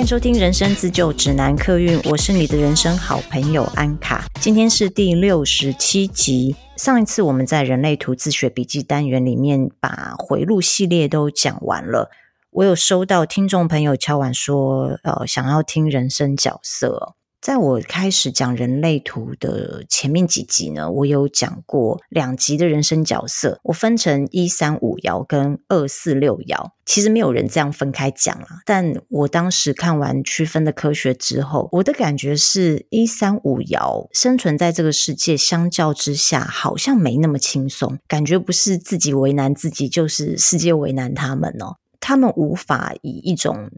[0.00, 4.24] 迎收听《人生自救指南》客运，我是你的人生好朋友安卡。
[4.40, 6.56] 今天是第六十七集。
[6.78, 12.10] 上一次我们在人类图自学笔记单元里面把回路系列都讲完了。
[12.50, 17.16] 我有收到听众朋友敲碗说，呃，想要听人生角色。
[17.40, 26.72] 在我开始讲人类图的前面几集呢，我有讲过两集的人生角色，我分成一三五爻跟二四六爻。
[26.84, 43.70] 其实没有人这样分开讲啦，但我当时看完区分的科学之后，我的感觉是一三五爻生存在这个世界，相较之下好像没那么轻松，感觉不是自己为难自己，就是世界为难他们哦，他们无法以一种。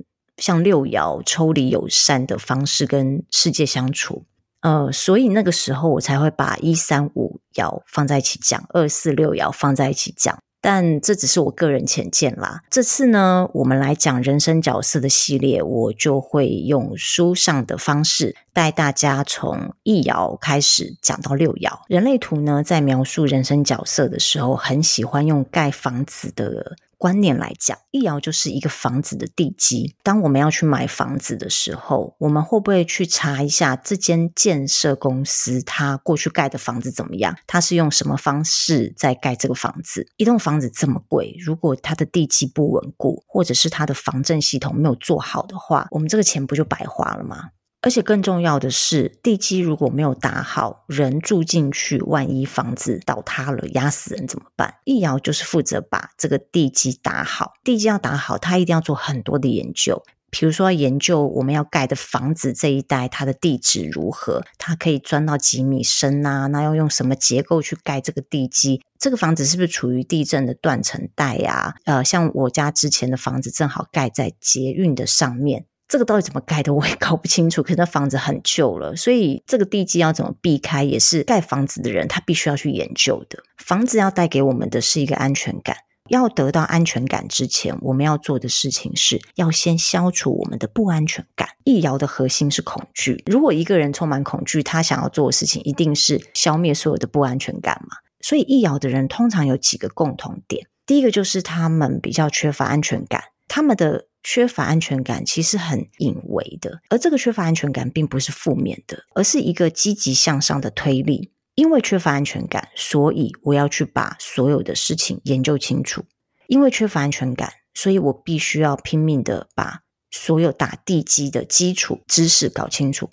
[0.42, 4.24] 像六爻抽离友善的方式跟世界相处，
[4.62, 10.36] 呃，所以那个时候我才会把一三五爻放在一起讲，二四六爻放在一起讲。
[10.60, 12.62] 但这只是我个人浅见啦。
[12.70, 21.70] 这次呢，我们来讲人生角色的系列，我就会用书上的方式带大家从一爻开始讲到六爻。
[21.86, 26.76] 人类图呢，在描述人生角色的时候，很喜欢用盖房子的。
[27.03, 29.97] 观念来讲，一爻就是一个房子的地基。
[30.05, 37.36] 当我们要去买房子的时候，我们会不会去查一下这间建设公司它过去盖的房子怎么样？
[37.48, 40.06] 它是用什么方式在盖这个房子？
[40.17, 47.48] 一栋房子这么贵，如果它的地基不稳固，或者是它的防震系统没有做好的话，我们这个钱不就白花了吗？
[47.83, 54.77] 而且更重要的是，地基如果没有打好，人住进去，万一房子倒塌了，压死人怎么办？
[54.84, 57.55] 易遥就是负责把这个地基打好。
[57.64, 66.47] 地基要打好，他一定要做很多的研究，比如说研究我们要盖的房子这一带它的地质如何，它可以钻到几米深啊？
[66.47, 68.81] 那要用什么结构去盖这个地基？
[68.97, 71.75] 这个房子是不是处于地震的断层带呀？
[71.84, 75.66] 呃，像我家之前的房子正好盖在捷运的上面。
[75.92, 77.62] 这个到底怎么盖的，我也搞不清楚。
[77.62, 83.42] 可是那房子很旧了，所以这个地基要怎么避开，也是盖房子的人他必须要去研究的。
[83.58, 85.76] 房子要带给我们的是一个安全感，
[86.08, 91.47] 要得到安全感之前，我们要做的事情是要先消除我们的不安全感。
[91.64, 97.98] 易遥的核心是恐惧，如果一个人充满恐惧，他想要做的事情一定是消灭所有的不安全感嘛。
[98.22, 104.06] 所以易遥的人通常有几个共同点，第一个就是他们比较缺乏安全感，他们的。
[104.22, 111.33] 缺乏安全感其实很隐微的，而这个缺乏安全感并不是负面的，而是一个积极向上的推力。
[111.55, 116.05] 因为缺乏安全感，所以我要去把所有的事情研究清楚。
[116.47, 119.81] 因为缺乏安全感，所以我必须要拼命的把
[120.11, 123.11] 所有打地基的基础知识搞清楚。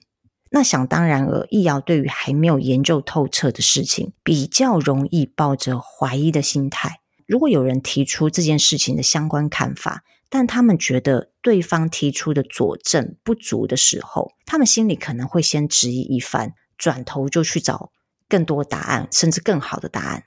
[0.51, 7.01] 那想当然而易遥对于还没有研究透彻的事情，比较容易抱着怀疑的心态。
[7.27, 17.91] 如果有人提出这件事情的相关看法，但他们觉得对方提出的佐证不足的时候，他们心里可能会先质疑一番，转头就去找
[18.27, 20.23] 更多答案，甚至更好的答案。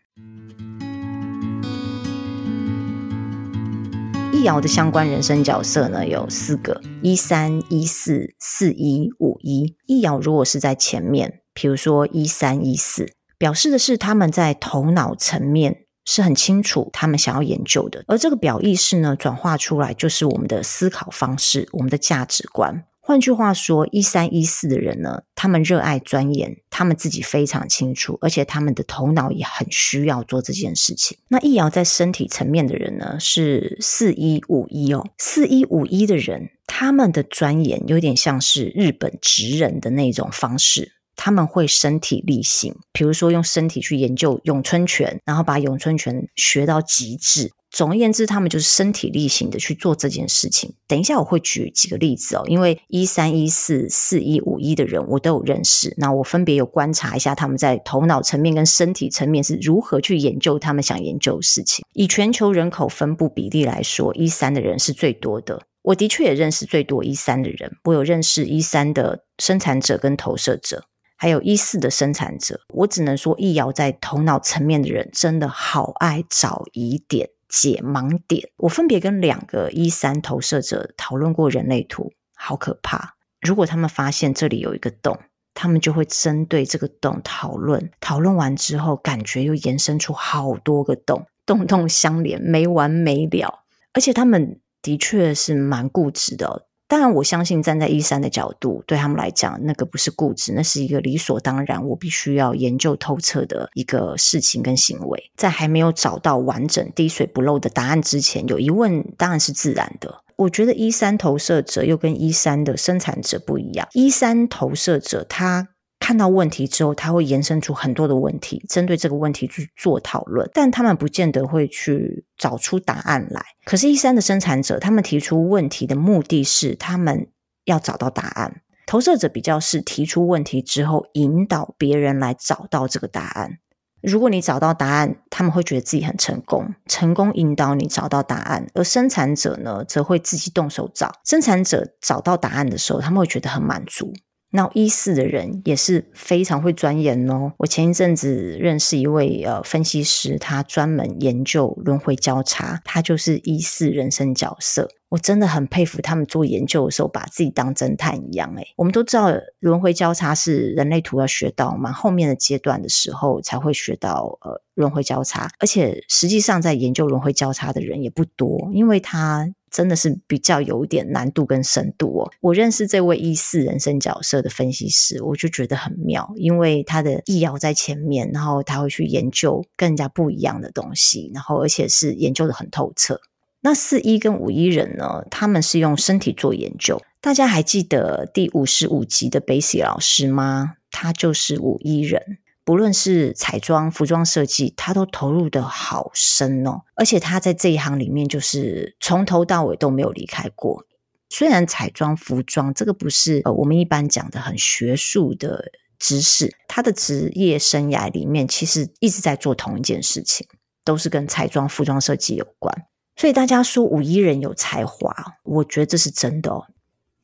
[4.32, 9.76] 易遥的相关人生角色呢，有四个：一三一四四一五一。
[9.86, 15.81] 易遥如果是在前面，比如说一三一四，表示的是他们在头脑层面。
[16.04, 22.84] 是很清楚他们想要研究的，而这个表意识呢，转化出来就是我们的思考方式，我们的价值观。
[23.04, 31.18] 换句话说，一三一四的人呢，他们热爱钻研，他们自己非常清楚，而且他们的头脑也很需要做这件事情。
[31.26, 40.92] 那易遥在身体层面的人呢，是四一五一哦，四一五一的人，他们的钻研有点像是日本职人的那种方式。
[41.24, 47.52] 他们会身体力行，比如说用身体去研究咏春拳，然后把咏春拳学到极致。
[47.70, 50.74] 总而言之，他们就是身体力行的去做这件事情。
[50.88, 61.84] 等一下我会举几个例子哦，因为一三一四四一五一的人我都有认识，那我分别有观察一下他们在头脑层面跟身体层面是如何去研究他们想研究的事情。
[61.94, 65.62] 以全球人口分布比例来说，一三的人是最多的。
[65.82, 70.84] 我的确也认识最多一三的人，我有认识一三的生产者跟投射者。
[71.22, 78.50] 还有一四的生产者，我只能说，易遥在头脑层面的人真的好爱找疑点、解盲点。
[78.56, 83.14] 我分别跟两个一三投射者讨论过人类图，好可怕！
[83.40, 85.16] 如果他们发现这里有一个洞，
[85.54, 87.92] 他们就会针对这个洞讨论。
[88.00, 93.62] 讨论完之后，感觉又延伸出好多个洞，洞洞相连，没完没了。
[93.92, 96.66] 而且他们的确是蛮固执的。
[96.92, 105.30] 当然，我相信站在一三的角度，对他们来讲，那个不是固执，那是一个理所当然，我必须要研究透彻的一个事情跟行为。
[105.34, 110.22] 在还没有找到完整滴水不漏的答案之前，有疑问当然是自然的。
[110.36, 115.68] 我觉得一三投射者又跟一三的生产者不一样，一三投射者他。
[116.02, 123.40] 看到问题之后，他会延伸出很多的问题，针对这个问题去做讨论，但他们不见得会去找出答案来。
[123.64, 127.28] 可是，一三的生产者，他们提出问题的目的是他们
[127.66, 128.62] 要找到答案。
[128.84, 133.58] 投射者比较是提出问题之后，引导别人来找到这个答案。
[134.02, 138.66] 如果你找到答案，他们会觉得自己很成功，成功引导你找到答案。
[138.74, 141.12] 而生产者呢，则会自己动手找。
[141.24, 144.12] 生产者找到答案的时候，他们会觉得很满足。
[144.54, 147.52] 那一四的人也是非常会钻研哦。
[147.56, 154.90] 我前一阵子认识一位呃分析师，他专门研究轮回交叉，他就是一四人生角色。
[155.08, 158.54] 我真的很佩服他们做研究的时候，把自己当侦探一样。
[158.56, 169.50] 诶，我们都知道轮回交叉是人类图要学到嘛，后面的阶段的时候才会学到呃轮回交叉，而且实际上在研究轮回交叉的人也不多，因为他。
[169.72, 172.30] 真的是比较有点难度跟深度哦。
[172.40, 183.20] 我认识这位一四人生角色的分析师，我就觉得很妙，因为他的易遥在前面，然后他会去研究跟人家不一样的东西，然后而且是研究的很透彻。
[183.62, 187.00] 那四一跟五一人呢，他们是用身体做研究。
[187.20, 190.74] 大家还记得第五十五集的 Bessy 老师吗？
[190.90, 192.38] 他就是五一人。
[192.64, 196.82] 不论是彩妆、服装设计，他都投入得好深哦。
[196.94, 200.84] 而且他在这一行里面，就是从头到尾都没有离开过。
[201.28, 210.46] 虽然彩妆、服装这个不是我们一般讲的很学术的知识，他的职业生涯里面其实一直在做同一件事情，
[210.84, 212.84] 都是跟彩妆、服装设计有关。
[213.16, 215.12] 所以大家说五一人有才华，
[215.42, 216.66] 我觉得这是真的哦，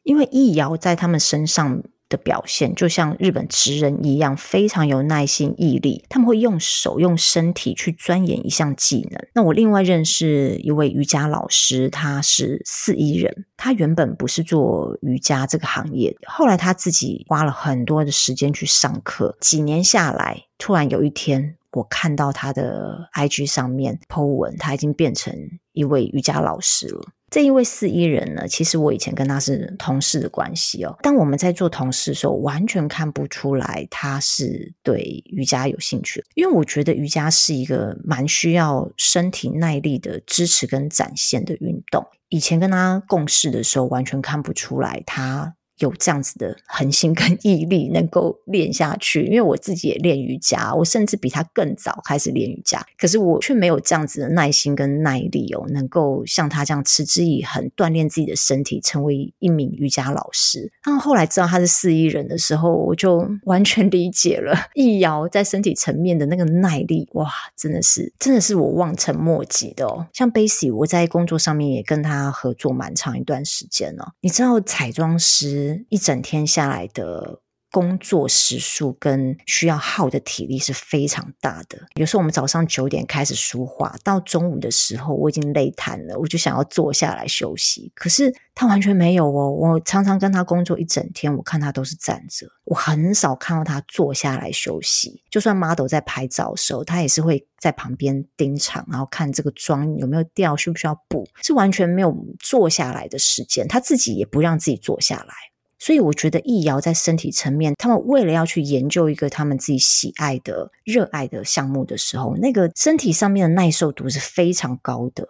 [0.03, 1.83] 因为易遥在他们身上。
[2.09, 6.05] 的表现就像日本职人一样，非常有耐心、毅力。
[6.09, 9.21] 他们会用手、用身体去钻研一项技能。
[9.35, 13.47] 那我另外认识一位瑜伽老师，他是四一人。
[13.57, 19.37] 他原本不是做瑜伽这个行业，后来他自己花了很多的时间去上课。
[19.41, 25.35] 几年下来，突然有一天，我看到他的 IG 上面 po 文，他已经变成
[25.73, 27.03] 一位瑜伽老师了。
[27.31, 30.97] 这一位四一人呢，其实我以前跟他是同事的关系哦。
[31.03, 42.07] 当我们在做同事的时候，完全看不出来他是对瑜伽有兴趣，因为我觉得瑜伽是一个蛮需要身体耐力的支持跟展现的运动。
[42.31, 45.55] 以前跟他共事的时候，完全看不出来他。
[45.79, 49.25] 有这样子的恒心跟毅力，能够练下去。
[49.25, 60.71] 因为我自己也练瑜伽，我甚至比他更早开始练瑜伽，可是我却没有这样子的耐心跟耐力哦，能够像他这样持之以恒锻炼自己的身体，成为一名瑜伽老师。
[60.85, 70.07] 然后后来知道他是四亿人的时候，我就完全理解了易遥在身体层面的那个耐力，哇，真的是真的是我望尘莫及的哦。
[70.13, 74.13] 像 Bassy，我在工作上面也跟他合作蛮长一段时间哦。
[74.21, 75.68] 你知道彩妆师。
[75.89, 81.79] 一整天下来的工作时数跟需要耗的体力是非常大的。
[81.97, 87.93] 有时候我们早上九点开始梳化，到中午的时候我已经累瘫了，我就想要坐下来休息。
[87.95, 95.23] 可是他完全没有哦，我常常跟他工作一整天，我看他都是站着，我很少看到他坐下来休息。
[95.31, 103.69] 就算 model 在拍照的时候，他也是会在旁边盯场，然后看这个妆有没有掉，需不需要补，是完全没有坐下来的时间。
[103.69, 105.35] 他自己也不让自己坐下来。
[105.79, 115.27] 所以我觉得易遥在身体层面，他们为了要去研究一个他们自己喜爱的、热爱的项目的时候，那个身体上面的耐受度是非常高的。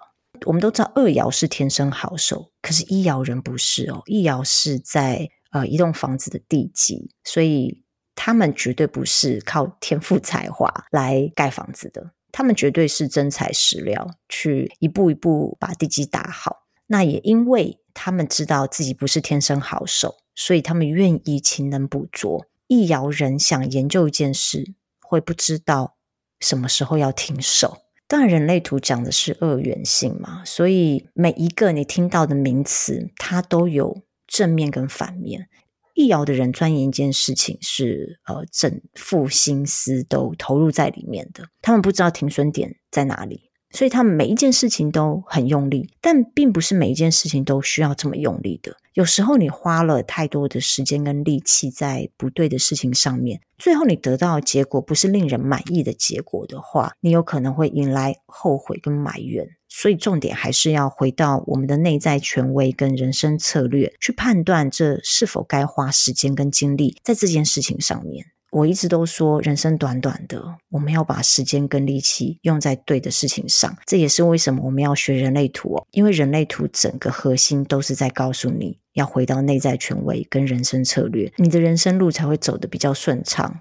[0.46, 7.82] 我们都知道二爻是天生好手，可是一爻人不是哦，一爻是在呃一栋房子的地基，所以
[8.14, 16.56] 他们绝对不是靠天赋才华来盖房子的，他们绝对是真材实料去一步一步把地基打好。
[16.86, 20.14] 那也因为他们知道自己不是天生好手。
[20.38, 22.46] 所以他们愿意勤能补拙。
[22.68, 25.96] 易爻人想研究一件事，会不知道
[26.38, 27.78] 什么时候要停手。
[28.06, 35.48] 当然，人类图讲的是二元性嘛，所以每一个你听到的名词，它都有正面跟反面。
[35.94, 41.48] 易爻的人钻研一件事情是，呃，整副心思都投入在里面的。
[41.60, 43.47] 他们不知道停损点在哪里。
[43.70, 48.76] 所以他们每一件事情都很用力，但并不是每一件事情都需要这么用力的。
[48.94, 59.46] 有时候你花了太多的时间跟力气在不对的事情上面，最后你得到的结果不是令人满意的结果的话，你有可能会引来后悔跟埋怨。
[59.68, 68.24] 所以重点还是要回到我们的内在权威跟人生策略，去判断这是否该花时间跟精力在这件事情上面。
[68.50, 73.76] 我一直都说，人生短短的，我们要把时间跟力气用在对的事情上。
[73.84, 83.60] 这也是为什么我们要学人类图哦，因为人类图整个核心都是在告诉你要回到内在权威跟人生策略，你的人生路才会走得比较顺畅。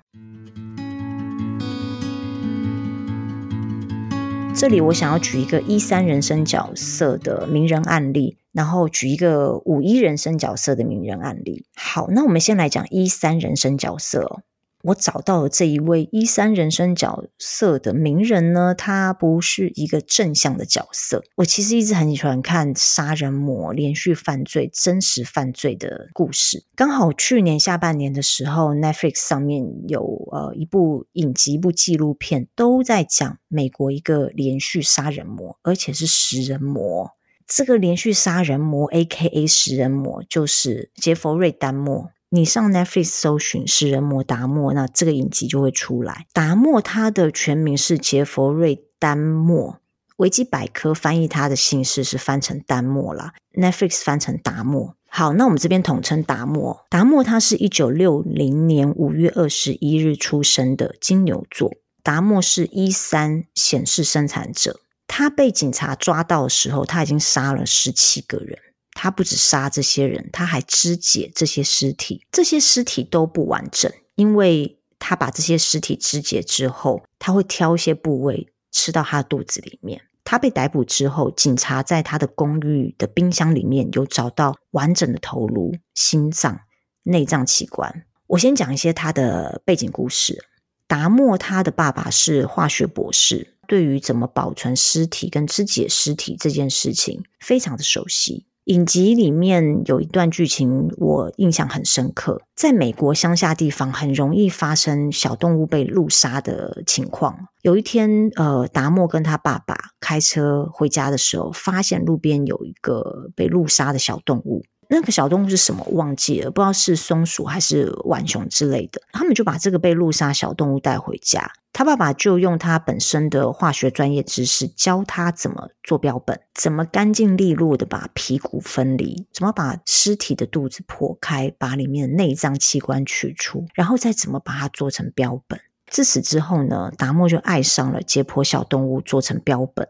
[4.56, 11.66] 这里我想要举一个一三人生角色的名人案例，然后举一个五一人生角色的名人案例。
[11.76, 14.44] 好，那我们先来讲一三人生角色。
[14.84, 21.24] 我找到了这一位一三人生角色的名人呢，他不是一个正向的角色。
[21.36, 26.64] 我其实一直很喜欢看杀人魔连续犯罪、真实犯罪的故事。
[26.76, 37.12] 刚好去年下半年的时候，Netflix 上面有呃一部影集、一部纪录片，都在讲美国一个连续杀人魔，而且是食人魔。
[37.48, 39.48] 这个连续杀人魔 （A.K.A.
[39.48, 42.12] 食人魔）就是杰佛瑞·丹莫。
[42.30, 46.26] 你上 Netflix 搜寻“食人魔达莫”，那这个影集就会出来。
[46.34, 49.80] 达莫他的全名是杰佛瑞·丹莫，
[50.18, 53.34] 维基百科翻译他的姓氏是翻成丹莫啦。
[53.54, 54.98] Netflix 翻成达莫。
[55.10, 56.86] 好，那我们这边统称达莫。
[56.90, 61.72] 达莫他是一九六零年五月二十一日出生的金牛座。
[62.04, 64.82] 达莫是一三显示生产者。
[65.08, 68.60] 他被警察抓到的时候，他已经杀了十七个人。
[68.98, 72.26] 他不止杀这些人，他还肢解这些尸体。
[72.32, 80.02] 这些尸体都不完整，因为他把这些尸体肢解之后，他会挑一些部位吃到他的肚子里面。
[80.24, 86.62] 他被逮捕之后，警察在他的公寓的冰箱里面有找到完整的头颅、心脏、
[87.04, 88.04] 内脏器官。
[88.26, 90.44] 我先讲一些他的背景故事。
[90.88, 98.48] 达莫他的爸爸是化学博士，对于怎么保存尸体跟肢解尸体这件事情非常的熟悉。
[98.68, 102.42] 影集里面有一段剧情，我印象很深刻。
[102.54, 107.48] 在美国乡下地方，很容易发生小动物被路杀的情况。
[107.62, 114.64] 有一天，呃，达莫跟他爸爸开车回家的时候，发现路边有一个被路杀的小动物。
[114.90, 115.86] 那个小动物是什么？
[115.92, 119.02] 忘记了，不知道是松鼠还是浣熊之类的。
[119.12, 135.60] 他们就把这个被路杀小动物带回家，他爸爸就用他本身的化学专业知识教他怎么做标本，怎么干净利落的把皮骨分离，怎么把尸体的肚子剖开，把里面的内脏器官取出，然后再怎么把它做成标本。
[135.90, 139.88] 自此之后呢，达莫就爱上了解剖小动物做成标本。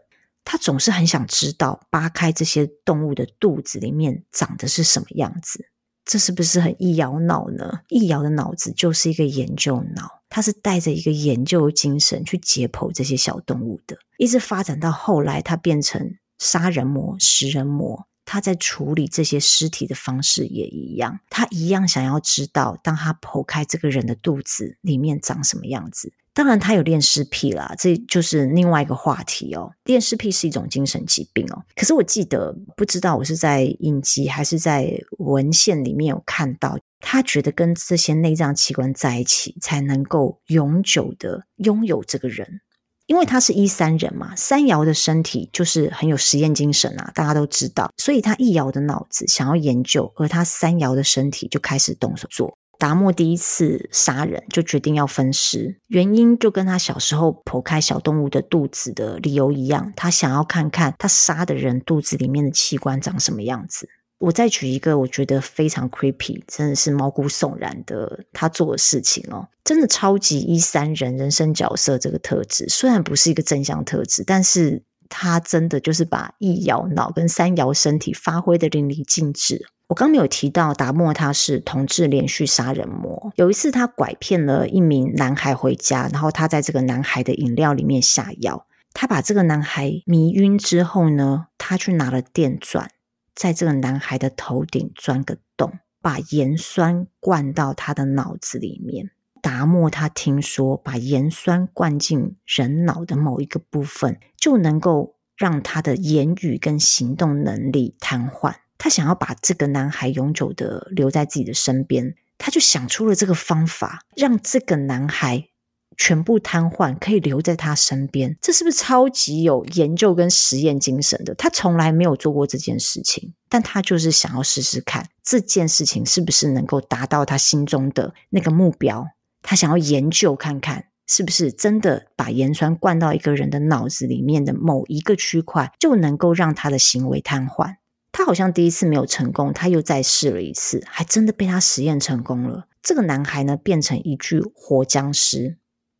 [0.50, 5.66] 他总是很想知道扒开这些动物的肚子里面长的是什么样子，
[6.06, 7.80] 这是不是很易遥脑呢？
[7.90, 18.08] 易遥的脑子就是一个研究脑，他是带着一个研究精神去解剖这些小动物的，一直发展到后来，他变成杀人魔、食人魔。
[18.24, 26.12] 他在处理这些尸体的方式也一样，他一样想要知道，当他剖开这个人的肚子里面长什么样子。
[26.38, 29.72] 当然，他有恋尸癖啦，这就是另外一个话题哦。
[29.86, 31.64] 恋尸癖是一种精神疾病哦。
[31.74, 42.60] 可是我记得，不知道我是在影集还是在文献里面有看到，他觉得跟这些内脏器官在一起，才能够永久的拥有这个人。
[43.06, 52.56] 因为他是一三人嘛，三爻的身体就是很有实验精神啊，大家都知道，所以他一爻的脑子想要研究，而他三爻的身体就开始动手做。
[52.78, 63.88] 达莫第一次杀人就决定要分尸，原因就跟他小时候剖开小动物的肚子的理由一样，他想要看看他杀的人肚子里面的器官长什么样子。
[64.18, 79.66] 我再举一个我觉得非常 creepy，真的是毛骨悚然的他做的事情哦，真的超级一三人人生角色这个特质，虽然不是一个正向特质，但是他真的就是把一摇脑跟三摇身体发挥得淋漓尽致。
[79.88, 83.32] 我刚没有提到达莫，他是同志连续杀人魔。
[83.36, 88.66] 有一次，他拐骗了一名男孩回家，然后他在这个男孩的饮料里面下药。
[88.92, 92.90] 他把这个男孩迷晕之后呢，他去拿了电钻，
[93.34, 99.10] 在这个男孩的头顶钻个洞，把盐酸灌到他的脑子里面。
[99.40, 108.52] 达莫他听说，把盐酸灌进人脑的某一个部分，就能够让他的言语跟行动能力瘫痪。
[108.78, 115.48] 他想要把这个男孩永久的留在自己的身边，他就想出了这个方法，让这个男孩
[115.96, 118.36] 全部瘫痪，可以留在他身边。
[118.40, 121.34] 这是不是超级有研究跟实验精神的？
[121.34, 129.08] 他从来没有做过这件事情，但他就是想要试试看这件事情是不是能够达到他心中的那个目标。
[129.42, 137.74] 他想要研究看看是不是真的把盐酸灌到一个人的脑子里面的某一个区块，就能够让他的行为瘫痪？
[138.10, 142.66] 他好像第一次没有成功，他又再试了一次，还真的被他实验成功了。
[142.82, 145.58] 这个男孩呢，变成一具活僵尸，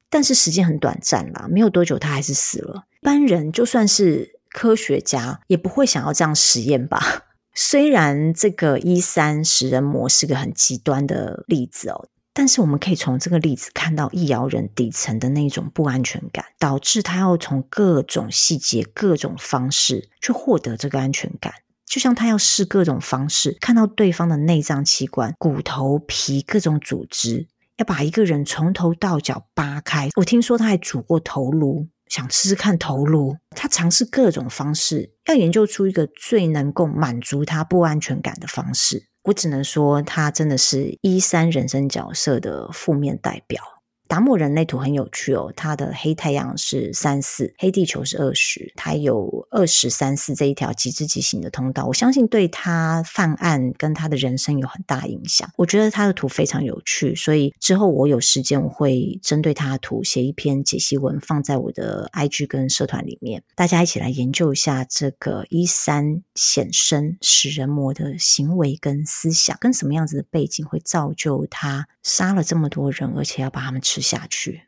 [0.09, 2.85] 但是时间很短暂啦，没有多久他还是死了。
[3.03, 7.27] 一般人就算是科学家，也不会想要这样实验吧？
[7.55, 21.53] 虽然这个一三食人魔是个很极端的例子哦，但是我们可以从这个例子看到易遥人底层的那种不安全感，导致他要从各种细节、各种方式去获得这个安全感。
[21.89, 30.11] 就像他要试各种方式，看到对方的内脏器官、骨头、皮、各种组织，要把一个人从头到脚扒开。
[30.17, 33.37] 我听说他还煮过头颅，想试试看头颅。
[33.57, 39.09] 他尝试各种方式，要研究出一个最能够满足他不安全感的方式。
[39.25, 43.63] 我只能说，他真的是一三人生角色的负面代表。
[44.09, 55.49] 达摩人类图很有趣哦，它的黑太阳是三四，黑地球是二十，它有二十三四这一条极致极行的通道，我相信对他犯案跟他的人生有很大影响。
[55.57, 74.63] 我觉得他的图非常有趣，所以之后我有时间我会针对他的图写一篇解析文，放在我的 IG 跟社团里面，大家一起来研究一下这个一三显生食人魔的行为跟思想，跟什么样子的背景会造就他杀了这么多人，而且要把他们吃下去。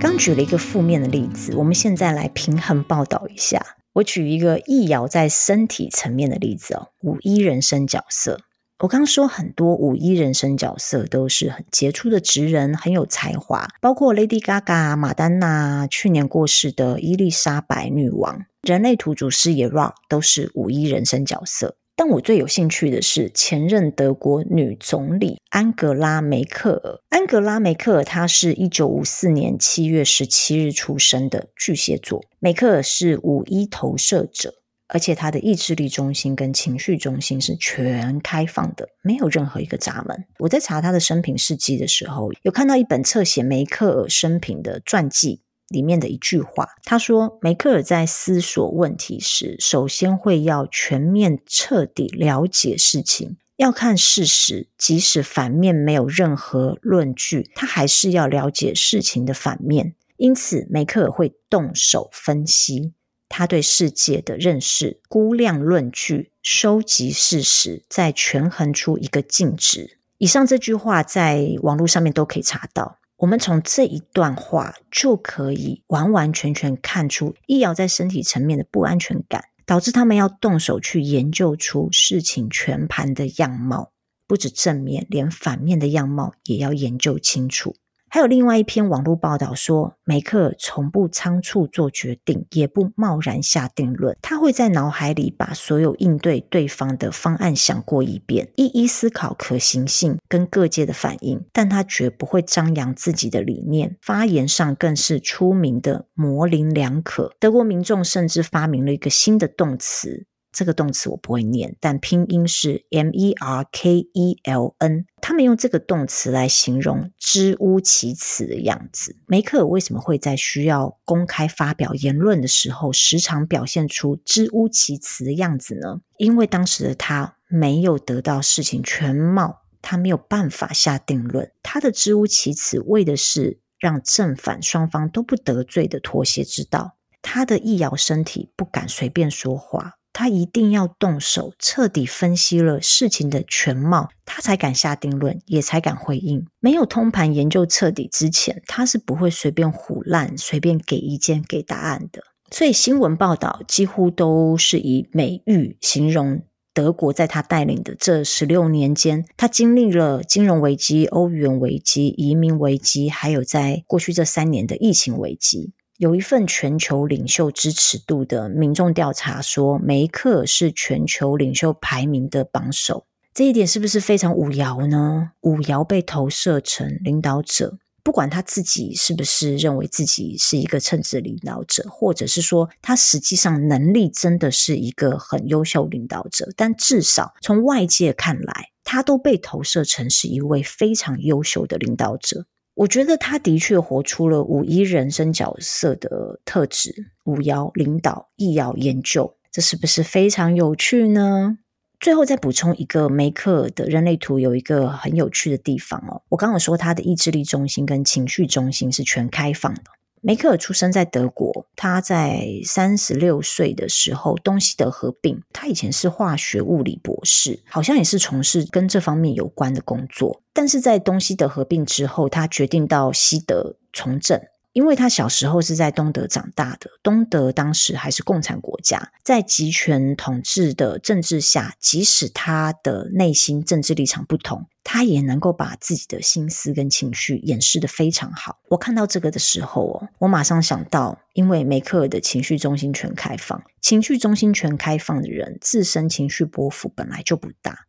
[0.00, 3.76] 刚举了一个负面的例子，我们现在来平衡报道一下。
[3.94, 8.40] 我举一个易遥在身体层面的例子哦，五一人生角色。
[8.78, 21.76] 我刚说很多五一人生角色都是很杰出的职人，很有才华，包括 Lady Gaga、马丹娜，去年过世的伊丽莎白女王，人类图主师也 Rock 都是五一人生角色。
[22.04, 26.98] 但我最有兴趣的是前任德国女总理安格拉梅克尔。
[27.10, 32.20] 安格拉梅克尔她是一九五四年七月十七日出生的巨蟹座。
[32.40, 34.52] 梅克尔是五一投射者，
[34.88, 40.24] 而且她的意志力中心跟情绪中心是全开放的，没有任何一个闸门。
[40.40, 45.41] 我在查她的生平事迹的时候，有看到一本侧写梅克尔生平的传记。
[45.72, 59.94] 里面的一句话，他说：“梅克尔在思索问题时，首先会要全面彻底了解事情，要看事实，即使反面没有任何论据，他还是要了解事情的反面。
[60.18, 62.92] 因此，梅克尔会动手分析
[63.28, 69.98] 他对世界的认识，估量论据，收集事实，再权衡出一个净值。
[70.18, 83.92] 以上这句话在网络上面都可以查到。”我们从这一段话就可以完完全全看出易遥在身体层面的不安全感，导致他们要动手去研究出事情全盘的样貌，
[84.26, 87.76] 不止正面，连反面的样貌也要研究清楚。
[88.14, 94.14] 还有另外一篇网络报道说，梅克尔从不仓促做决定，也不贸然下定论。
[94.20, 101.42] 他会在脑海里把所有应对对方的方案想过一遍，一一思考可行性跟各界的反应。
[101.54, 107.34] 但他绝不会张扬自己的理念，发言上更是出名的模棱两可。
[107.40, 110.26] 德国民众甚至发明了一个新的动词。
[110.52, 115.06] 这个动词我不会念，但拼音是 M E R K E L N。
[115.22, 119.16] 他们用这个动词来形容支吾其词的样子。
[119.26, 126.00] 梅克尔为什么会在需要公开发表言论的时候，时常表现出支吾其词的样子呢？
[126.18, 131.52] 因为当时的他没有得到事情全貌，他没有办法下定论。
[131.62, 136.96] 他的支吾其词为的是让正反双方都不得罪的妥协之道。
[137.22, 139.98] 他的易遥身体不敢随便说话。
[140.12, 146.46] 他一定要动手，彻底分析了事情的全貌，他才敢下定论，也才敢回应。
[146.60, 152.22] 没有通盘研究彻底之前，他是不会随便唬烂、随便给意见、给答案的。
[152.50, 156.42] 所以新闻报道几乎都是以美誉形容
[156.74, 165.72] 德国在他带领的这十六年间，他经历了金融危机、欧元危机、移民危机，还有在过去这三年的疫情危机。
[166.02, 173.06] 有一份全球领袖支持度的民众调查说，梅克是全球领袖排名的榜首。
[173.32, 175.30] 这一点是不是非常五爻呢？
[175.42, 192.46] 五爻被投射成领导者，不管他自己是不是认为自己是一个称职领导者，或者是说他实际上能力真的是一个很优秀领导者，但至少从外界看来，他都被投射成是一位非常优秀的领导者。
[192.74, 201.58] 我觉得他的确活出了五一人生角色的特质：五爻领导，一爻研究，这是不是非常有趣呢？
[202.00, 206.22] 最后再补充一个，梅克的人类图有一个很有趣的地方哦。
[206.30, 209.82] 我刚刚说他的意志力中心跟情绪中心是全开放的。
[210.24, 215.42] 梅克尔出生在德国，他在三十六岁的时候东西德合并。
[215.52, 220.40] 他以前是化学物理博士，好像也是从事跟这方面有关的工作。
[220.52, 224.40] 但是在东西德合并之后，他决定到西德从政。
[224.72, 238.58] 因为他小时候是在东德长大的，东德当时还是共产国家，在集权统治的政治下，即使他的内心政治立场不同，他也能够把自己的心思跟情绪掩饰得非常好。
[238.68, 247.86] 我看到这个的时候哦，我马上想到，因为梅克尔的情绪中心全开放，情绪中心全开放的人，自身情绪波幅本来就不大。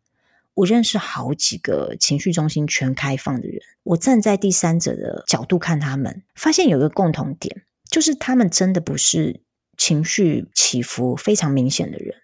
[0.56, 9.42] 我认识好几个情绪中心全开放的人，我站在第三者的角度看他们，发现有一个共同点，就是他们真的不是
[9.78, 12.16] 情绪起伏非常明显的人，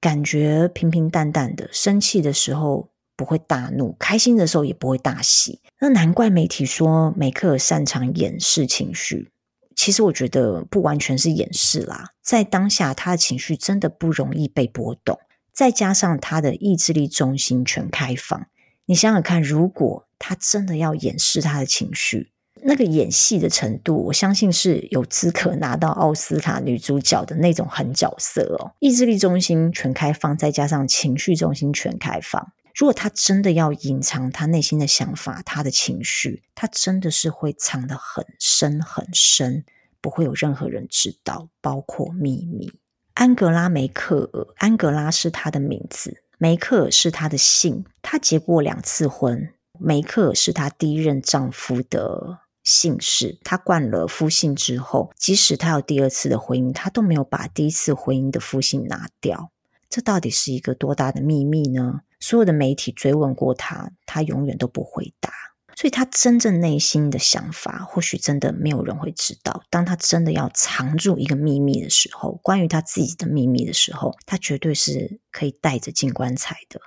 [0.00, 5.60] 感觉平平淡淡的，生气的时候不会大怒，开心的时候也不会大喜。
[5.80, 9.30] 那难怪媒体说梅克尔擅长掩饰情绪，
[9.74, 15.18] 其实我觉得不完全是掩饰啦，在当下他的情绪真的不容易被波动。
[15.58, 18.46] 再加上他的意志力中心全开放，
[18.86, 22.30] 你想想看，如果他真的要掩饰他的情绪，
[22.62, 28.70] 那个演戏的程度，我相信是有资格拿到奥斯卡女主角的那种狠角色哦。
[28.78, 39.64] 意志力中心全开放，再加上情绪中心全开放，如果他真的要隐藏他内心的想法、他的情绪，他真的是会藏得很深很深，
[40.00, 42.70] 不会有任何人知道，包括秘密。
[43.18, 47.84] 安格拉梅克尔，安格拉是他的名字，梅克尔是他的姓。
[48.00, 53.40] 他结过两次婚，梅克尔是他第一任丈夫的姓氏。
[53.42, 59.50] 他冠了夫姓之后，即使他有第二次的婚姻，他都没有把第一次婚姻的夫姓拿掉。
[59.90, 62.02] 这到底是一个多大的秘密呢？
[62.20, 65.32] 所有的媒体追问过他，他永远都不回答。
[65.78, 69.62] 所以他真正内心的想法，或许真的没有人会知道。
[69.70, 76.80] 当他真的要藏住一个秘密的时候，关于他自己的秘密的时候，他绝对是可以带着进棺材的。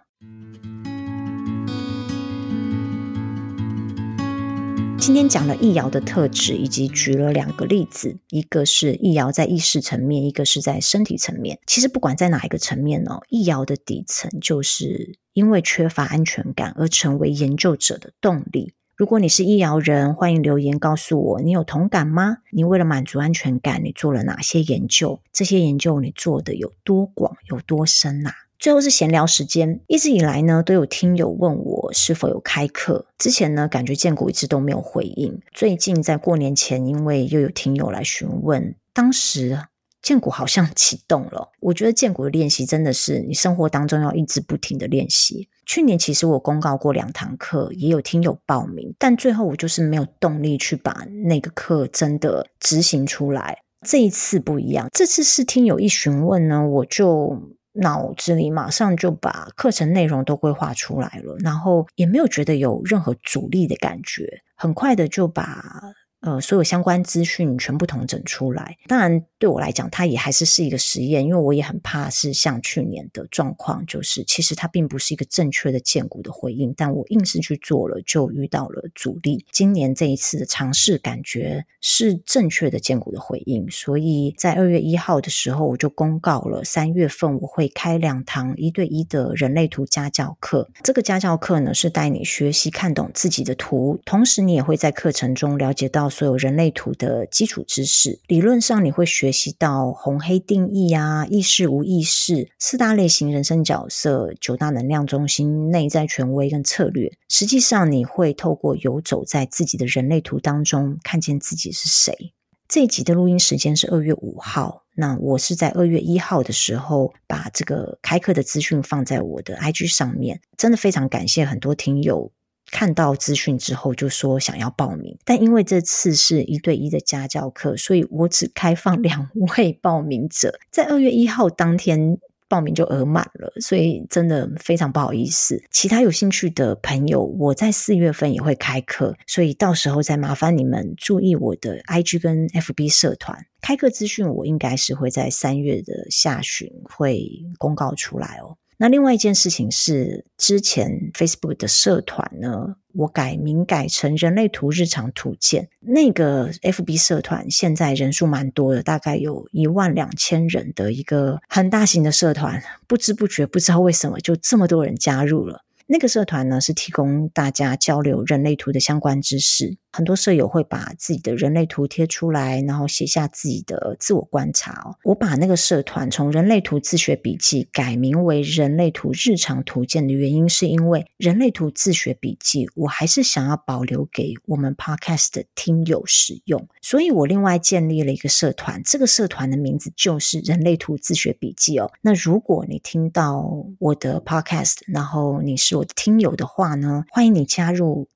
[5.00, 11.58] 今天讲了易遥的特质，以及举了两个例子，一个是易遥在意识层面，一个是在身体层面。
[11.66, 18.74] 其实不管在哪一个层面哦，易遥的底层就是因为缺乏安全感而成为研究者的动力。
[19.02, 22.38] 如果你是易遥人，欢迎留言告诉我，你有同感吗？
[22.52, 25.20] 你为了满足安全感，你做了哪些研究？
[25.34, 28.32] 这些研究你做的有多广，有多深啊？
[28.60, 33.08] 最后是闲聊时间，一直以来呢，都有听友问我是否有开课。
[33.18, 35.42] 之前呢，感觉荐骨一直都没有回应。
[35.52, 39.58] 最近在过年前，因为又有听友来询问，当时
[40.04, 41.50] 荐骨好像启动了。
[41.62, 45.50] 我觉得荐骨的练习真的是你生活当中要一直不停的练习。
[45.72, 50.92] 去年其实我公告过两堂课，也有听友报名，但最后我就是没有动力去把
[51.24, 53.58] 那个课真的执行出来。
[53.88, 57.38] 这一次不一样，这次是听友一询问呢，我就。
[57.74, 65.94] 脑子里马上就把课程内容都规划出来了，然后也没有觉得有任何阻力的感觉，很快的就把。
[66.22, 68.78] 呃，所有相关资讯全部统整出来。
[68.86, 79.44] 当然，对我来讲，它也还是是一个实验，因为我也很怕是像去年的状况，就是其实它并不是一个正确的荐股的回应，但我硬是去做了，就遇到了阻力。
[79.52, 90.70] 今年这一次的尝试，感觉是正确的荐股的回应，所以在二月一号的时候，我就公告了三月份我会开两堂一对一的人类图家教课。
[90.84, 96.11] 这个家教课呢，是带你学习看懂自己的图，同时你也会在课程中了解到。
[96.12, 107.12] 所有人类图的基础知识，理论上你会学习到红黑定义啊、意识无意识、四大类型人生角色、九大能量中心、内在权威跟策略。
[107.30, 112.34] 实际上，你会透过游走在自己的人类图当中，看见自己是谁。
[112.68, 120.40] 这一集的录音时间是二月五号，那我是在二月一号的时候把这个开课的资讯放在我的 IG 上面。
[120.58, 122.32] 真的非常感谢很多听友。
[122.72, 135.62] 看到资讯之后就说想要报名，但因为这次是一对一的家教课，所以我只开放两 位报名者，在二月一号当天报名就额满了，所以真的非常不好意思。
[135.70, 147.26] 其他有兴趣的朋友，我在四月份也会开课，所以到时候再麻烦你们注意我的 IG 跟 FB 社团开课资讯，我应该是会在三月的下旬会
[147.58, 148.58] 公告出来哦。
[148.82, 155.70] 那另外一件事情是，之前 Facebook 的社团呢，我改名改成人类图日常图鉴。
[155.82, 165.62] 那个 FB 社团现在人数蛮多的，大概有一万两千人的一个很大型的社团，不知不觉不知道为什么就这么多人加入了。
[165.86, 169.78] 那个社团呢，是提供大家交流人类图的相关知识。
[169.92, 174.96] 很多舍友会把自己的人类图贴出来，然后写下自己的自我观察哦。
[175.04, 191.92] 我把那个社团从人类图自学笔记改名为人类图日常图鉴的原因，是因为人类图自学笔记，我还是想要保留给我们 Podcast 的听友使用，所以我另外建立了一个社团，这个社团的名字就是人类图自学笔记哦。
[192.02, 198.08] 那如果你听到我的 Podcast，然后你是我的听友的话呢，欢迎你加入。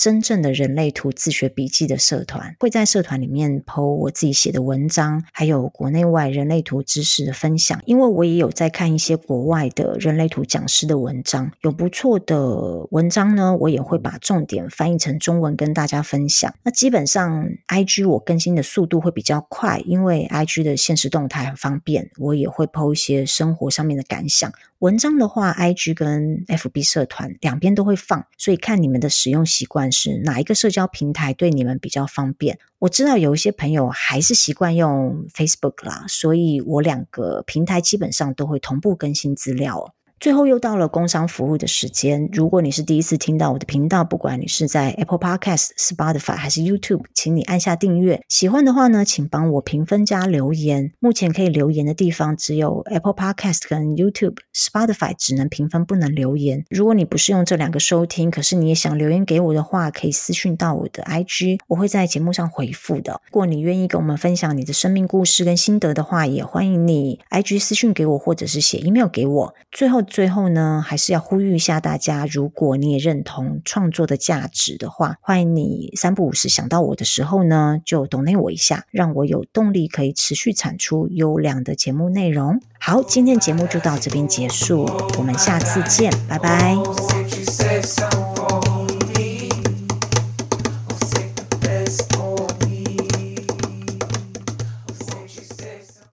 [0.00, 7.78] 真正的人类图自学笔记的社团，会在社团里面 po 我自己写的文章，还有国内外人类图知识的分享。
[7.84, 16.50] 因为我也有在看一些国外的人类图讲师的文章，有不错的文章呢，我也会把重点翻译成中文跟大家分享。
[16.62, 24.50] 那基本上，IG 我更新的速度会比较快，因为 IG 的限时动态很方便，我也会 po 一些生活上面的感想。
[24.80, 32.58] 文章的话，IG 跟 FB 社团两边都会放，所以看你们的使用习惯是哪一个社交平台对你们比较方便。
[32.78, 39.94] 我知道有一些朋友还是习惯用 Facebook 啦，所以我两个平台基本上都会同步更新资料。
[40.20, 42.28] 最后又到了工商服务的时间。
[42.30, 48.20] 如果你是第一次听到我的频道，不管你是在 Apple Podcast、Spotify 还是 YouTube，请你按下订阅。
[48.28, 50.92] 喜欢的话呢，请帮我评分加留言。
[50.98, 54.36] 目前可以留言的地方只有 Apple Podcast 跟 YouTube。
[54.54, 56.66] Spotify 只能评分不能留言。
[56.68, 63.18] 如果你不是用这两个收听，可是你也想留言给我的话，可以私讯到我的 IG，我会在节目上回复的。
[63.28, 69.54] 如果你愿意跟我们分享你的生命故事跟心得的话，也欢迎你 IG 私讯给我，或者是写 email 给我。
[69.72, 70.02] 最后。
[70.10, 82.60] 最后呢，还是要呼吁一下大家，如果你也认同创作的价值的话，欢迎你三不五时想到我的时候呢，就 donate 我一下，让我有动力可以持续产出优良的节目内容。
[82.78, 86.76] 好，今天节目就到这边结束，我们下次见，拜拜。